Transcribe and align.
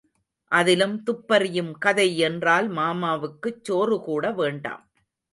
அதிலும் 0.51 1.03
துப்பறியும் 1.05 1.71
கதை 1.77 2.17
என்றால் 2.19 2.71
மாமாவுக்குச் 2.71 3.61
சோறுகூட 3.69 4.33
வேண்டாம். 4.33 4.83